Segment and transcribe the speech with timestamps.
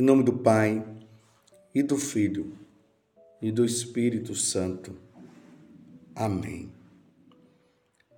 [0.00, 0.82] Em nome do Pai,
[1.74, 2.56] e do Filho,
[3.42, 4.96] e do Espírito Santo.
[6.14, 6.72] Amém.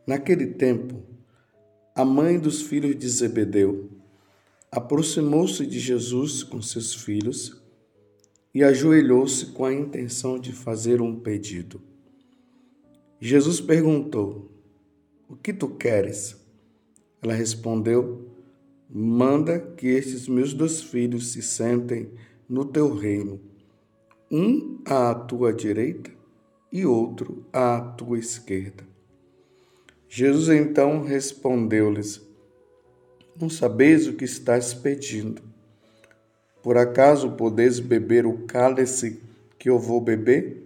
[0.06, 1.02] Naquele tempo,
[1.92, 3.90] a mãe dos filhos de Zebedeu
[4.70, 7.60] aproximou-se de Jesus com seus filhos
[8.54, 11.82] e ajoelhou-se com a intenção de fazer um pedido.
[13.18, 14.52] Jesus perguntou:
[15.28, 16.36] O que tu queres?
[17.20, 18.31] Ela respondeu:
[18.94, 22.10] Manda que estes meus dois filhos se sentem
[22.46, 23.40] no teu reino,
[24.30, 26.10] um à tua direita
[26.70, 28.84] e outro à tua esquerda.
[30.06, 32.20] Jesus então respondeu-lhes:
[33.40, 35.40] Não sabeis o que estás pedindo.
[36.62, 39.22] Por acaso podeis beber o cálice
[39.58, 40.64] que eu vou beber?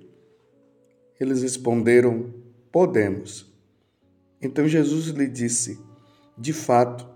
[1.20, 2.34] Eles responderam:
[2.72, 3.46] Podemos.
[4.42, 5.78] Então Jesus lhe disse:
[6.36, 7.15] De fato,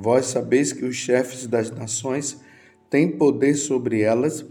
[0.00, 2.38] Vós sabeis que os chefes das nações
[2.88, 4.46] têm poder sobre elas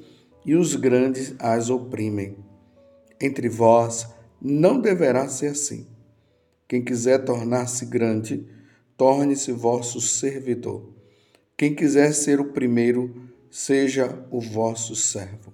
[0.45, 2.35] e os grandes as oprimem.
[3.19, 4.05] Entre vós
[4.41, 5.87] não deverá ser assim.
[6.67, 8.45] Quem quiser tornar-se grande,
[8.97, 10.93] torne-se vosso servidor.
[11.55, 13.15] Quem quiser ser o primeiro,
[13.49, 15.53] seja o vosso servo.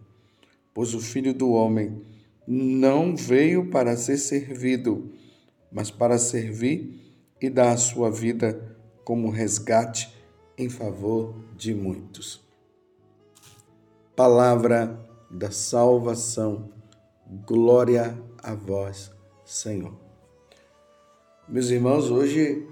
[0.74, 2.02] Pois o Filho do Homem
[2.48, 5.14] não veio para ser servido,
[5.72, 7.00] mas para servir
[7.40, 8.73] e dar a sua vida
[9.04, 10.14] como resgate
[10.58, 12.42] em favor de muitos.
[14.16, 16.70] Palavra da salvação,
[17.46, 19.12] glória a vós,
[19.44, 19.94] Senhor.
[21.48, 22.68] Meus irmãos, hoje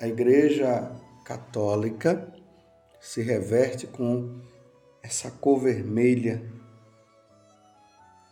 [0.00, 0.92] a Igreja
[1.24, 2.32] Católica
[3.00, 4.40] se reverte com
[5.02, 6.42] essa cor vermelha,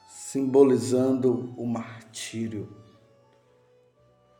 [0.09, 2.76] simbolizando o martírio.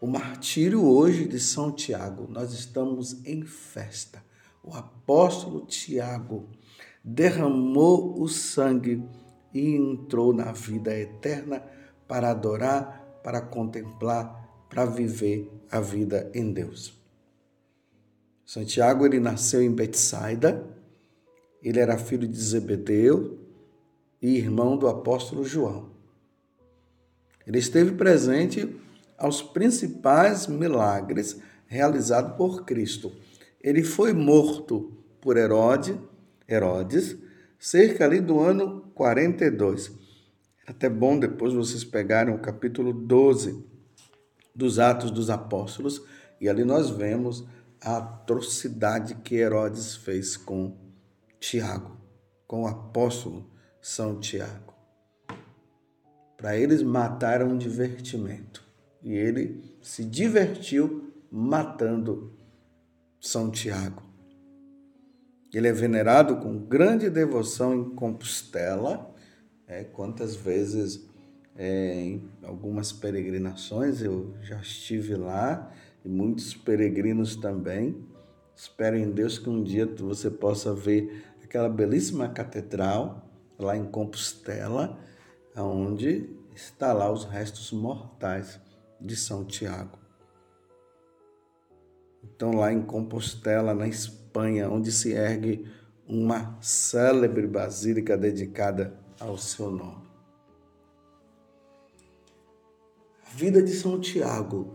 [0.01, 4.23] O martírio hoje de São Tiago, nós estamos em festa.
[4.63, 6.49] O apóstolo Tiago
[7.03, 9.03] derramou o sangue
[9.55, 11.63] e entrou na vida eterna
[12.07, 16.95] para adorar, para contemplar para viver a vida em Deus.
[18.45, 20.65] Santiago ele nasceu em Betsaida,
[21.63, 23.39] ele era filho de Zebedeu
[24.21, 25.91] e irmão do apóstolo João.
[27.47, 28.69] Ele esteve presente
[29.19, 33.13] aos principais milagres realizados por Cristo.
[33.61, 36.01] Ele foi morto por Herode,
[36.49, 37.17] Herodes,
[37.59, 39.91] cerca ali do ano 42.
[40.67, 43.65] É até bom depois vocês pegarem o capítulo 12
[44.55, 46.03] dos Atos dos Apóstolos,
[46.41, 47.47] e ali nós vemos
[47.81, 50.77] a atrocidade que Herodes fez com
[51.39, 51.97] Tiago,
[52.47, 53.51] com o apóstolo
[53.81, 54.75] São Tiago.
[56.37, 58.66] Para eles mataram um divertimento,
[59.07, 62.33] e ele se divertiu matando
[63.21, 64.03] São Tiago.
[65.55, 69.15] Ele é venerado com grande devoção em Compostela.
[69.69, 71.09] É, quantas vezes
[71.55, 75.73] é, em algumas peregrinações, eu já estive lá,
[76.05, 78.05] e muitos peregrinos também.
[78.57, 83.25] Espero em Deus que um dia você possa ver aquela belíssima catedral
[83.57, 84.99] lá em Compostela,
[85.57, 88.66] onde está lá os restos mortais
[89.01, 89.99] de São Tiago.
[92.23, 95.71] Então, lá em Compostela, na Espanha, onde se ergue
[96.07, 100.07] uma célebre basílica dedicada ao seu nome.
[103.37, 104.75] vida de São Tiago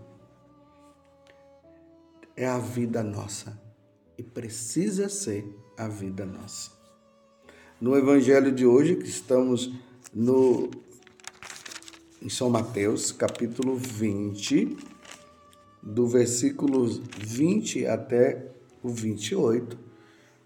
[2.35, 3.59] é a vida nossa
[4.15, 5.43] e precisa ser
[5.75, 6.69] a vida nossa.
[7.81, 9.73] No evangelho de hoje, que estamos
[10.13, 10.69] no
[12.21, 14.77] em São Mateus, capítulo 20,
[15.81, 18.51] do versículo 20 até
[18.83, 19.77] o 28,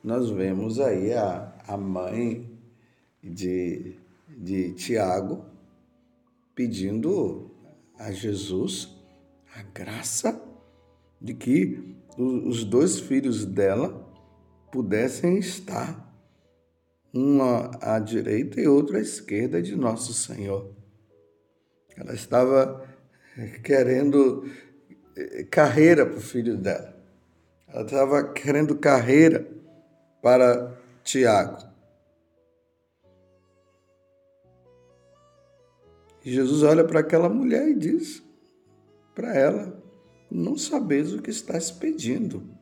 [0.02, 2.50] nós vemos aí a, a mãe
[3.22, 3.96] de,
[4.30, 5.44] de Tiago
[6.56, 7.52] pedindo
[8.00, 8.96] a Jesus
[9.54, 10.42] a graça
[11.20, 14.02] de que os dois filhos dela
[14.72, 16.06] pudessem estar
[17.14, 20.85] uma à direita e outro à esquerda de nosso Senhor.
[21.98, 22.86] Ela estava
[23.38, 24.50] eh, querendo
[25.16, 26.96] eh, carreira para o filho dela.
[27.68, 29.48] Ela estava querendo carreira
[30.22, 31.58] para Tiago.
[36.24, 38.24] E Jesus olha para aquela mulher e diz
[39.14, 39.82] para ela:
[40.30, 42.56] Não sabes o que estás pedindo.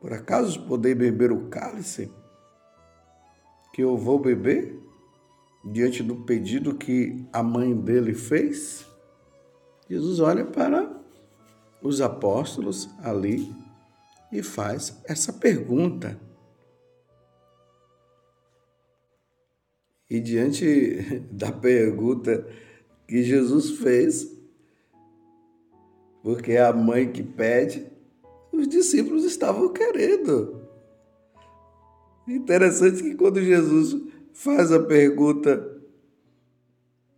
[0.00, 2.10] Por acaso podeis beber o cálice
[3.72, 4.81] que eu vou beber?
[5.64, 8.86] Diante do pedido que a mãe dele fez?
[9.88, 10.90] Jesus olha para
[11.82, 13.52] os apóstolos ali
[14.32, 16.18] e faz essa pergunta.
[20.08, 22.46] E diante da pergunta
[23.06, 24.30] que Jesus fez,
[26.22, 27.86] porque é a mãe que pede,
[28.52, 30.62] os discípulos estavam querendo.
[32.28, 34.00] Interessante que quando Jesus
[34.32, 35.80] faz a pergunta,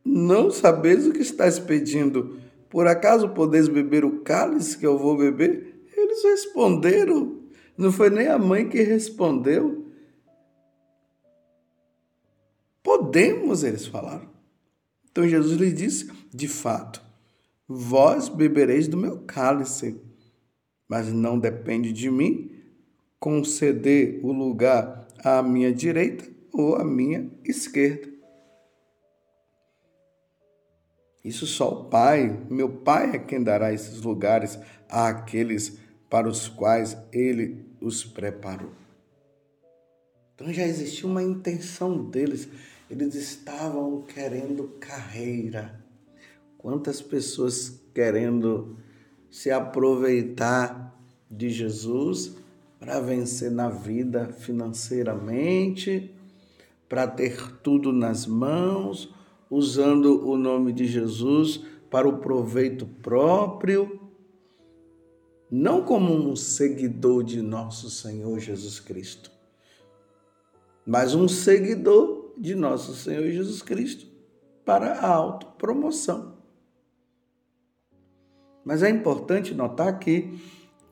[0.05, 2.39] não sabeis o que estás pedindo,
[2.69, 5.85] por acaso podeis beber o cálice que eu vou beber?
[5.97, 7.41] Eles responderam,
[7.77, 9.87] não foi nem a mãe que respondeu.
[12.83, 14.29] Podemos, eles falaram.
[15.11, 17.03] Então Jesus lhes disse: de fato,
[17.67, 20.01] vós bebereis do meu cálice
[20.89, 22.51] mas não depende de mim
[23.19, 26.25] conceder o lugar à minha direita
[26.55, 28.09] ou à minha esquerda.
[31.25, 34.59] Isso só o Pai, meu Pai é quem dará esses lugares
[34.89, 35.79] àqueles
[36.09, 38.71] para os quais Ele os preparou.
[40.35, 42.49] Então já existia uma intenção deles,
[42.91, 45.83] eles estavam querendo carreira.
[46.59, 48.77] Quantas pessoas querendo
[49.31, 50.95] se aproveitar
[51.31, 52.37] de Jesus
[52.79, 56.14] para vencer na vida financeiramente,
[56.95, 59.13] para ter tudo nas mãos,
[59.51, 61.61] usando o nome de Jesus
[61.91, 64.01] para o proveito próprio,
[65.51, 69.33] não como um seguidor de nosso Senhor Jesus Cristo,
[70.87, 74.07] mas um seguidor de nosso Senhor Jesus Cristo
[74.65, 76.39] para a autopromoção.
[78.65, 80.39] Mas é importante notar que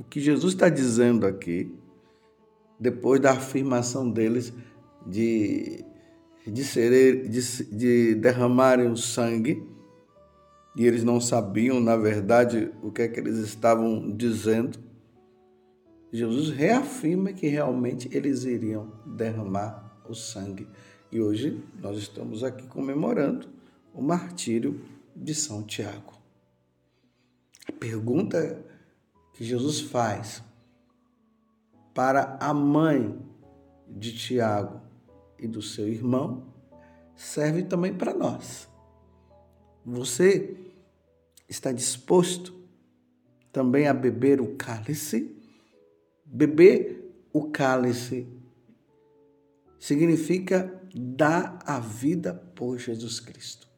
[0.01, 1.73] o que Jesus está dizendo aqui,
[2.81, 4.53] depois da afirmação deles
[5.07, 5.85] de,
[6.47, 9.63] de, de, de derramarem o sangue,
[10.75, 14.79] e eles não sabiam, na verdade, o que é que eles estavam dizendo,
[16.13, 20.67] Jesus reafirma que realmente eles iriam derramar o sangue.
[21.11, 23.49] E hoje nós estamos aqui comemorando
[23.95, 24.83] o martírio
[25.15, 26.15] de São Tiago.
[27.69, 28.65] A pergunta
[29.35, 30.43] que Jesus faz
[31.95, 33.19] para a mãe
[33.89, 34.81] de Tiago
[35.43, 36.47] e do seu irmão
[37.17, 38.69] serve também para nós.
[39.85, 40.57] Você
[41.49, 42.55] está disposto
[43.53, 45.37] também a beber o cálice?
[46.25, 48.27] Beber o cálice
[49.79, 53.69] significa dar a vida por Jesus Cristo.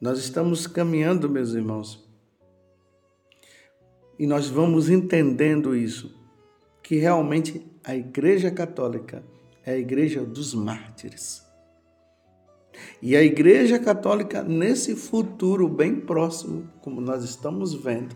[0.00, 2.06] Nós estamos caminhando, meus irmãos,
[4.18, 6.18] e nós vamos entendendo isso,
[6.82, 9.22] que realmente a Igreja Católica
[9.66, 11.44] é a Igreja dos mártires.
[13.02, 18.14] E a Igreja Católica, nesse futuro bem próximo, como nós estamos vendo,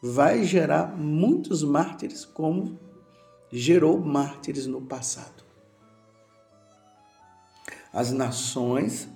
[0.00, 2.78] vai gerar muitos mártires, como
[3.50, 5.44] gerou mártires no passado.
[7.92, 9.08] As nações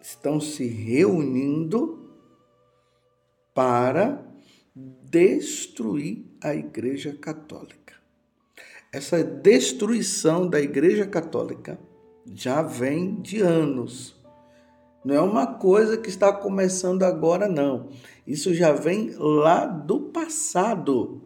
[0.00, 2.08] estão se reunindo
[3.52, 4.24] para
[4.74, 7.85] destruir a Igreja Católica.
[8.96, 11.78] Essa destruição da Igreja Católica
[12.24, 14.16] já vem de anos.
[15.04, 17.90] Não é uma coisa que está começando agora, não.
[18.26, 21.20] Isso já vem lá do passado.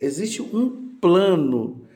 [0.00, 1.86] Existe um plano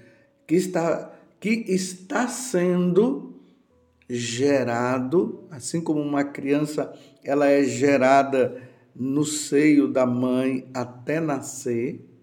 [0.47, 3.35] que está, que está sendo
[4.09, 6.95] gerado, assim como uma criança
[7.25, 8.63] ela é gerada
[8.95, 12.16] no seio da mãe até nascer,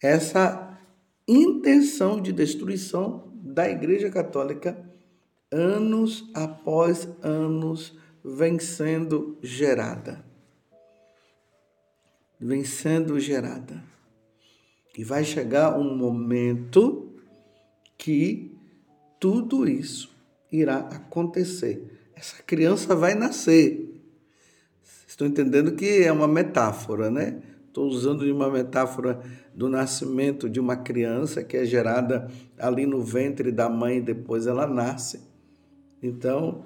[0.00, 0.78] essa
[1.26, 4.78] intenção de destruição da Igreja Católica,
[5.50, 10.24] anos após anos, vem sendo gerada.
[12.40, 13.82] Vem sendo gerada.
[14.96, 17.12] E vai chegar um momento
[17.96, 18.56] que
[19.20, 20.14] tudo isso
[20.50, 22.10] irá acontecer.
[22.14, 23.88] Essa criança vai nascer.
[25.06, 27.42] Estou entendendo que é uma metáfora, né?
[27.66, 29.20] Estou usando uma metáfora
[29.58, 34.68] do nascimento de uma criança que é gerada ali no ventre da mãe, depois ela
[34.68, 35.20] nasce.
[36.00, 36.62] Então,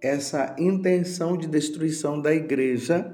[0.00, 3.12] essa intenção de destruição da igreja,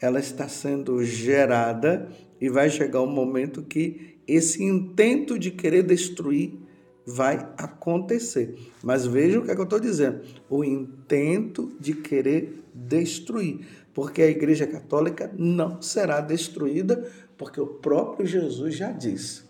[0.00, 2.08] ela está sendo gerada
[2.40, 6.58] e vai chegar um momento que esse intento de querer destruir
[7.06, 8.58] vai acontecer.
[8.82, 13.60] Mas veja o que, é que eu estou dizendo: o intento de querer destruir.
[13.94, 17.06] Porque a Igreja Católica não será destruída,
[17.42, 19.42] porque o próprio Jesus já disse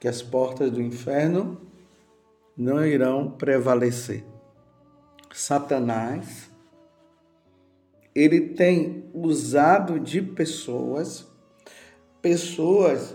[0.00, 1.60] que as portas do inferno
[2.56, 4.24] não irão prevalecer.
[5.30, 6.50] Satanás,
[8.14, 11.26] ele tem usado de pessoas,
[12.22, 13.14] pessoas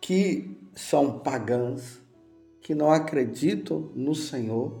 [0.00, 2.00] que são pagãs,
[2.62, 4.80] que não acreditam no Senhor,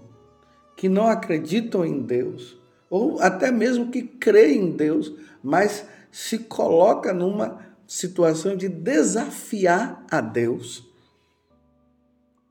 [0.78, 2.58] que não acreditam em Deus,
[2.88, 10.20] ou até mesmo que creem em Deus, mas se coloca numa situação de desafiar a
[10.20, 10.88] Deus.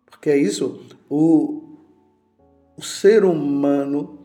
[0.06, 1.78] Porque é isso, o,
[2.76, 4.20] o ser humano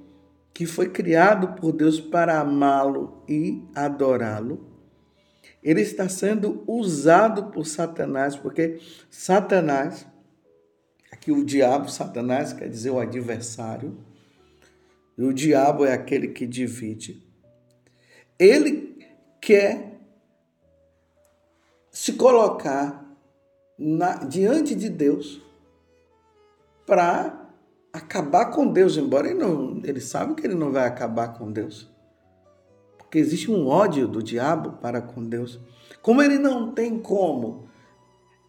[0.53, 4.67] que foi criado por Deus para amá-lo e adorá-lo,
[5.63, 10.05] ele está sendo usado por Satanás, porque Satanás,
[11.13, 13.97] aqui o diabo, Satanás quer dizer o adversário,
[15.17, 17.25] e o diabo é aquele que divide.
[18.37, 18.88] Ele
[19.41, 20.01] quer
[21.91, 23.05] se colocar
[23.79, 25.43] na, diante de Deus
[26.87, 27.49] para
[27.93, 31.91] acabar com Deus, embora ele, não, ele sabe que ele não vai acabar com Deus.
[32.97, 35.59] Porque existe um ódio do diabo para com Deus.
[36.03, 37.69] Como ele não tem como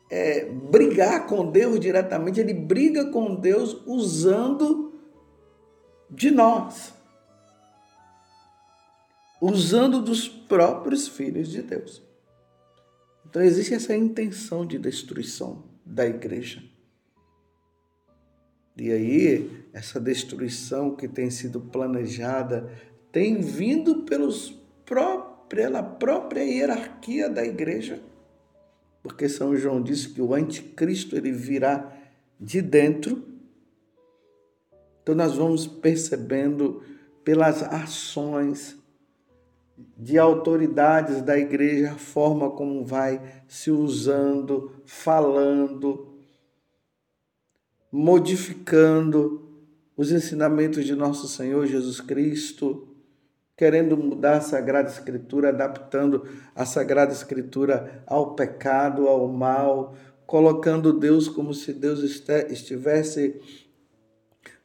[0.10, 4.94] é, brigar com Deus diretamente, ele briga com Deus usando
[6.10, 6.94] de nós.
[9.42, 12.02] Usando dos próprios filhos de Deus.
[13.26, 16.62] Então existe essa intenção de destruição da igreja.
[18.76, 22.72] E aí, essa destruição que tem sido planejada
[23.12, 24.58] tem vindo pelos
[25.48, 28.02] pela própria hierarquia da igreja.
[29.04, 31.96] Porque São João disse que o anticristo ele virá
[32.40, 33.24] de dentro.
[35.02, 36.84] Então nós vamos percebendo
[37.24, 38.79] pelas ações
[39.98, 46.16] de autoridades da igreja, a forma como vai se usando, falando,
[47.92, 49.50] modificando
[49.98, 52.88] os ensinamentos de nosso Senhor Jesus Cristo,
[53.58, 56.24] querendo mudar a Sagrada Escritura, adaptando
[56.56, 59.96] a Sagrada Escritura ao pecado, ao mal,
[60.26, 62.00] colocando Deus como se Deus
[62.50, 63.42] estivesse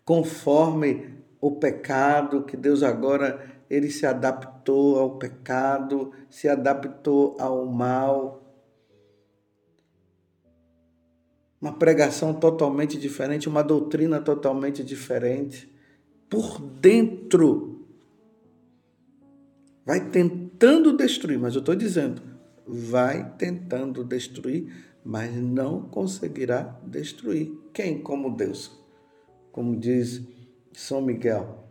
[0.05, 8.45] conforme o pecado, que Deus agora ele se adaptou ao pecado, se adaptou ao mal.
[11.65, 15.67] uma pregação totalmente diferente, uma doutrina totalmente diferente.
[16.29, 17.87] Por dentro,
[19.83, 22.21] vai tentando destruir, mas eu estou dizendo,
[22.67, 24.71] vai tentando destruir,
[25.03, 27.51] mas não conseguirá destruir.
[27.73, 28.79] Quem como Deus?
[29.51, 30.23] Como diz
[30.75, 31.64] São Miguel.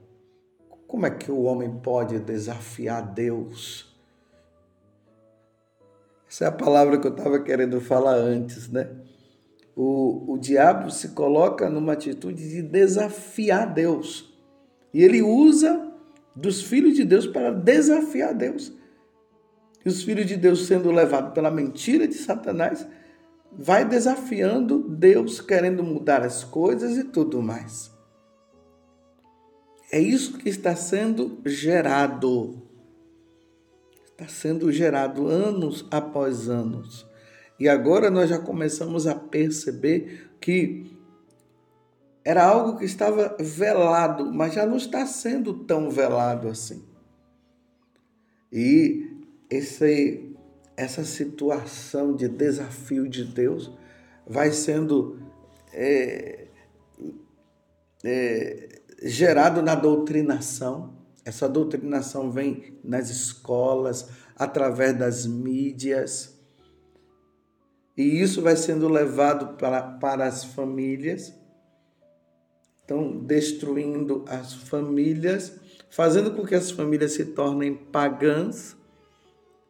[0.93, 3.91] Como é que o homem pode desafiar Deus?
[6.29, 8.91] Essa é a palavra que eu estava querendo falar antes, né?
[9.75, 14.31] o, o diabo se coloca numa atitude de desafiar Deus.
[14.93, 15.91] E ele usa
[16.35, 18.71] dos filhos de Deus para desafiar Deus.
[19.83, 22.85] E os filhos de Deus, sendo levados pela mentira de Satanás,
[23.51, 27.92] vai desafiando Deus, querendo mudar as coisas e tudo mais.
[29.93, 32.63] É isso que está sendo gerado.
[34.07, 37.05] Está sendo gerado anos após anos.
[37.59, 40.97] E agora nós já começamos a perceber que
[42.25, 46.83] era algo que estava velado, mas já não está sendo tão velado assim.
[48.51, 49.15] E
[49.47, 50.35] esse,
[50.75, 53.71] essa situação de desafio de Deus
[54.25, 55.19] vai sendo
[55.71, 56.47] é,
[58.03, 60.93] é, gerado na doutrinação.
[61.25, 66.33] Essa doutrinação vem nas escolas, através das mídias
[67.95, 71.33] e isso vai sendo levado para, para as famílias,
[72.83, 78.75] então destruindo as famílias, fazendo com que as famílias se tornem pagãs.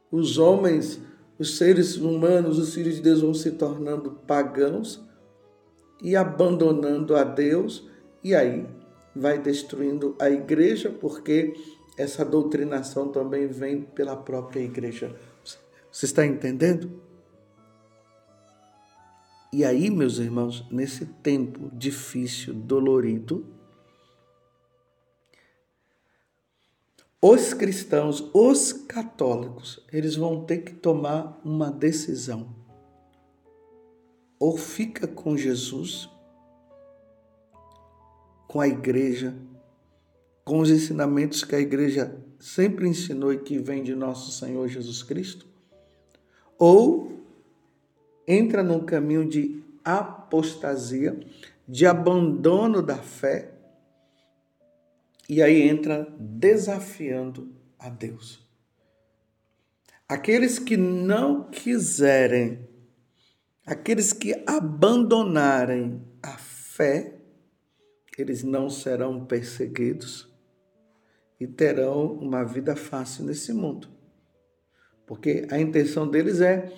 [0.09, 1.01] Os homens,
[1.37, 5.03] os seres humanos, os filhos de Deus vão se tornando pagãos
[6.01, 7.89] e abandonando a Deus,
[8.23, 8.65] e aí
[9.15, 11.53] vai destruindo a igreja, porque
[11.97, 15.15] essa doutrinação também vem pela própria igreja.
[15.91, 17.01] Você está entendendo?
[19.51, 23.45] E aí, meus irmãos, nesse tempo difícil, dolorido,
[27.21, 32.63] os cristãos, os católicos, eles vão ter que tomar uma decisão.
[34.43, 36.09] ou fica com Jesus,
[38.53, 39.33] com a igreja,
[40.45, 45.01] com os ensinamentos que a igreja sempre ensinou e que vem de nosso Senhor Jesus
[45.01, 45.47] Cristo,
[46.55, 47.19] ou
[48.27, 51.19] entra num caminho de apostasia,
[51.67, 53.55] de abandono da fé,
[55.27, 58.47] e aí entra desafiando a Deus.
[60.07, 62.69] Aqueles que não quiserem,
[63.65, 67.22] aqueles que abandonarem a fé,
[68.17, 70.31] eles não serão perseguidos
[71.39, 73.87] e terão uma vida fácil nesse mundo.
[75.05, 76.71] Porque a intenção deles é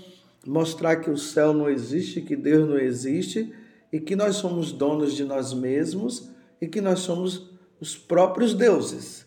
[0.46, 3.54] mostrar que o céu não existe, que Deus não existe
[3.92, 6.30] e que nós somos donos de nós mesmos
[6.62, 9.25] e que nós somos os próprios deuses.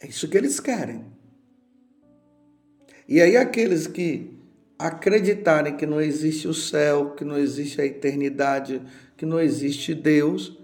[0.00, 1.04] É isso que eles querem.
[3.08, 4.38] E aí, aqueles que
[4.78, 8.82] acreditarem que não existe o céu, que não existe a eternidade,
[9.16, 10.58] que não existe Deus,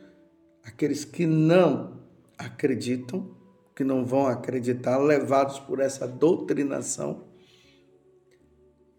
[0.68, 1.98] aqueles que não
[2.36, 3.30] acreditam,
[3.74, 7.24] que não vão acreditar, levados por essa doutrinação,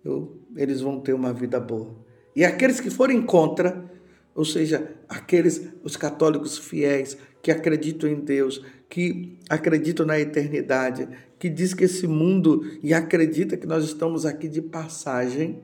[0.03, 1.95] eu, eles vão ter uma vida boa.
[2.35, 3.89] E aqueles que forem contra,
[4.33, 11.07] ou seja, aqueles, os católicos fiéis que acreditam em Deus, que acreditam na eternidade,
[11.37, 15.61] que diz que esse mundo e acredita que nós estamos aqui de passagem,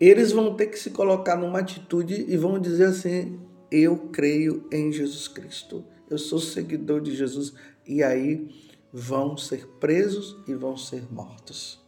[0.00, 3.38] eles vão ter que se colocar numa atitude e vão dizer assim:
[3.70, 7.52] eu creio em Jesus Cristo, eu sou seguidor de Jesus,
[7.86, 8.48] e aí
[8.92, 11.84] vão ser presos e vão ser mortos.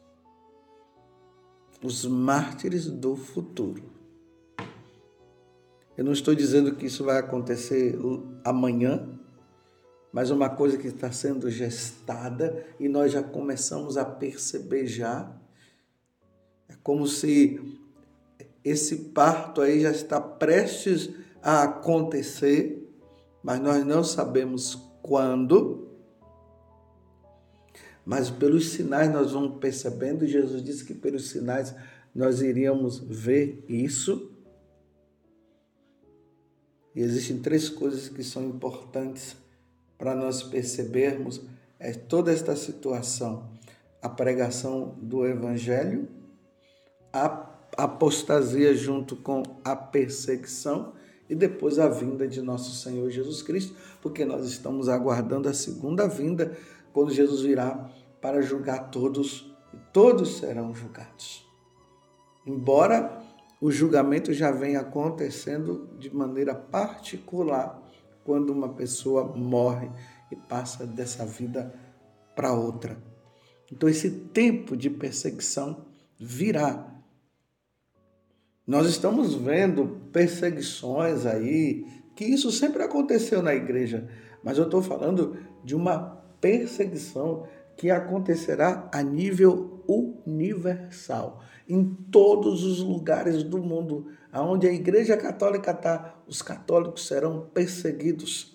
[1.83, 3.83] Os mártires do futuro.
[5.97, 7.99] Eu não estou dizendo que isso vai acontecer
[8.45, 9.09] amanhã,
[10.13, 15.33] mas uma coisa que está sendo gestada e nós já começamos a perceber já.
[16.69, 17.61] É como se
[18.65, 21.11] esse parto aí já está prestes
[21.49, 22.87] a acontecer,
[23.43, 25.89] mas nós não sabemos quando.
[28.05, 31.75] Mas pelos sinais nós vamos percebendo, Jesus disse que pelos sinais
[32.15, 34.31] nós iríamos ver isso.
[36.95, 39.35] E existem três coisas que são importantes
[39.97, 41.41] para nós percebermos
[41.81, 43.49] é, toda esta situação:
[44.03, 46.11] a pregação do Evangelho,
[47.11, 50.98] a apostasia junto com a perseguição
[51.29, 56.09] e depois a vinda de nosso Senhor Jesus Cristo, porque nós estamos aguardando a segunda
[56.09, 56.57] vinda,
[56.93, 61.47] quando Jesus virá para julgar todos, e todos serão julgados.
[62.47, 63.23] Embora
[63.61, 67.83] o julgamento já venha acontecendo de maneira particular
[68.25, 69.91] quando uma pessoa morre
[70.31, 71.75] e passa dessa vida
[72.35, 72.97] para outra.
[73.71, 75.85] Então, esse tempo de perseguição
[76.19, 76.98] virá
[78.69, 84.07] nós estamos vendo perseguições aí, que isso sempre aconteceu na igreja,
[84.45, 87.47] mas eu estou falando de uma perseguição
[87.79, 95.71] que acontecerá a nível universal, em todos os lugares do mundo, aonde a Igreja Católica
[95.71, 98.55] está, os católicos serão perseguidos.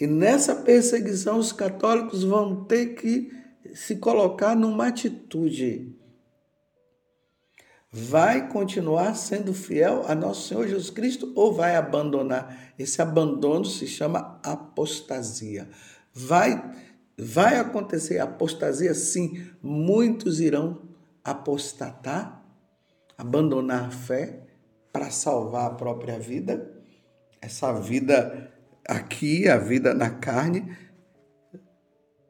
[0.00, 3.30] E nessa perseguição, os católicos vão ter que
[3.74, 5.97] se colocar numa atitude
[7.90, 12.72] vai continuar sendo fiel a nosso Senhor Jesus Cristo ou vai abandonar?
[12.78, 15.68] Esse abandono se chama apostasia.
[16.12, 16.62] Vai
[17.18, 20.82] vai acontecer apostasia sim, muitos irão
[21.24, 22.44] apostatar,
[23.16, 24.46] abandonar a fé
[24.92, 26.80] para salvar a própria vida,
[27.40, 28.52] essa vida
[28.86, 30.76] aqui, a vida na carne,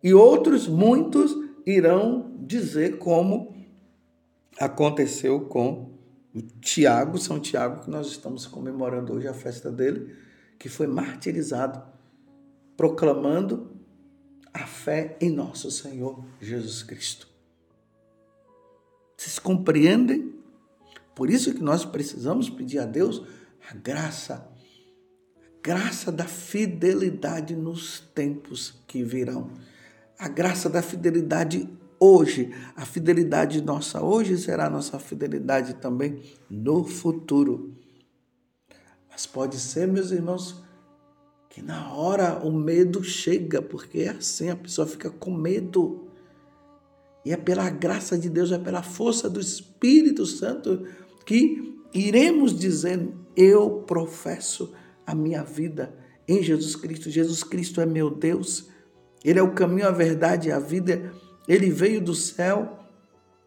[0.03, 3.58] e outros muitos irão dizer como
[4.59, 5.99] aconteceu com
[6.35, 10.15] o Tiago, São Tiago, que nós estamos comemorando hoje a festa dele,
[10.59, 11.83] que foi martirizado,
[12.77, 13.73] proclamando
[14.53, 17.29] a fé em nosso Senhor Jesus Cristo.
[19.17, 20.35] Vocês compreendem?
[21.15, 23.23] Por isso que nós precisamos pedir a Deus
[23.69, 24.49] a graça,
[25.37, 29.51] a graça da fidelidade nos tempos que virão,
[30.19, 31.69] a graça da fidelidade
[31.99, 32.55] hoje.
[32.77, 37.75] A fidelidade nossa hoje será nossa fidelidade também no futuro.
[39.11, 40.63] Mas pode ser, meus irmãos,
[41.49, 46.09] que na hora o medo chega, porque é assim, a pessoa fica com medo.
[47.25, 50.87] E é pela graça de Deus, é pela força do Espírito Santo
[51.27, 54.73] que iremos dizendo: Eu professo
[55.07, 55.95] a minha vida
[56.29, 57.11] em Jesus Cristo.
[57.11, 58.69] Jesus Cristo é meu Deus.
[59.25, 61.13] Ele é o caminho, a verdade e a vida.
[61.49, 62.79] Ele veio do céu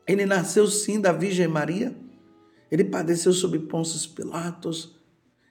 [0.08, 1.96] Ele nasceu sim da Virgem Maria.
[2.72, 4.96] Ele padeceu sob Pôncio Pilatos.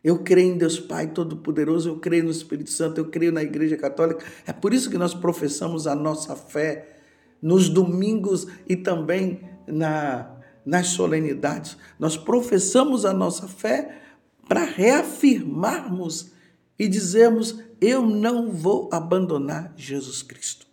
[0.03, 3.77] Eu creio em Deus Pai Todo-Poderoso, eu creio no Espírito Santo, eu creio na Igreja
[3.77, 4.25] Católica.
[4.47, 6.97] É por isso que nós professamos a nossa fé
[7.41, 11.77] nos domingos e também na, nas solenidades.
[11.99, 14.01] Nós professamos a nossa fé
[14.49, 16.33] para reafirmarmos
[16.79, 20.70] e dizermos: eu não vou abandonar Jesus Cristo.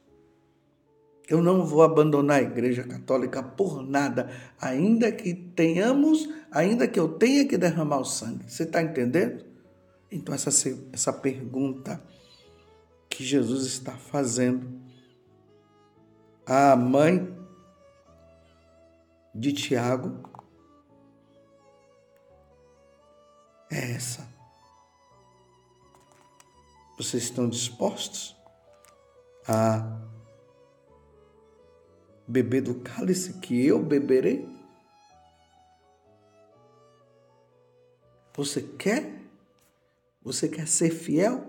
[1.28, 4.30] Eu não vou abandonar a Igreja Católica por nada,
[4.62, 8.50] ainda que tenhamos, ainda que eu tenha que derramar o sangue.
[8.50, 9.46] Você está entendendo?
[10.10, 10.50] Então, essa,
[10.94, 12.02] essa pergunta
[13.10, 14.82] que Jesus está fazendo
[16.46, 17.36] à mãe
[19.36, 20.30] de Tiago
[23.70, 24.28] é essa.
[26.98, 28.36] Vocês estão dispostos
[29.46, 30.02] a
[32.28, 34.48] beber do cálice que eu beberei?
[38.36, 39.14] Você quer?
[40.22, 41.44] Você quer ser fiel?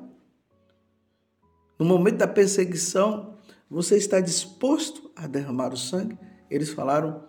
[1.78, 3.36] No momento da perseguição,
[3.70, 6.18] você está disposto a derramar o sangue?
[6.48, 7.24] Eles falaram: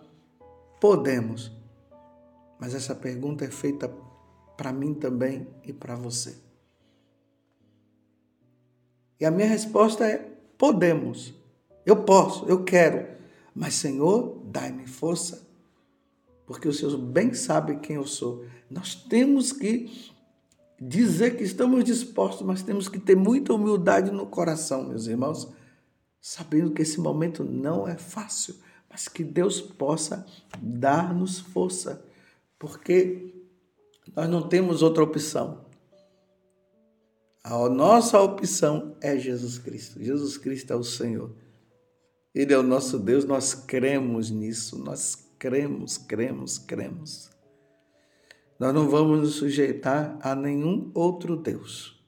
[0.80, 1.52] podemos.
[2.58, 3.88] Mas essa pergunta é feita
[4.56, 6.36] para mim também e para você.
[9.18, 10.18] E a minha resposta é:
[10.56, 11.34] podemos.
[11.84, 13.19] Eu posso, eu quero.
[13.60, 15.46] Mas, Senhor, dai-me força,
[16.46, 18.46] porque o Senhor bem sabe quem eu sou.
[18.70, 20.10] Nós temos que
[20.80, 25.46] dizer que estamos dispostos, mas temos que ter muita humildade no coração, meus irmãos,
[26.22, 28.54] sabendo que esse momento não é fácil,
[28.88, 30.24] mas que Deus possa
[30.58, 32.02] dar-nos força,
[32.58, 33.44] porque
[34.16, 35.66] nós não temos outra opção.
[37.44, 40.02] A nossa opção é Jesus Cristo.
[40.02, 41.30] Jesus Cristo é o Senhor.
[42.34, 47.30] Ele é o nosso Deus, nós cremos nisso, nós cremos, cremos, cremos.
[48.58, 51.98] Nós não vamos nos sujeitar a nenhum outro Deus.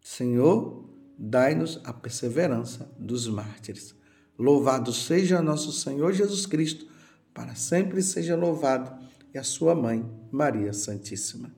[0.00, 3.94] Senhor, dai-nos a perseverança dos mártires.
[4.38, 6.86] Louvado seja nosso Senhor Jesus Cristo,
[7.34, 9.04] para sempre seja louvado,
[9.34, 11.54] e a sua mãe, Maria Santíssima.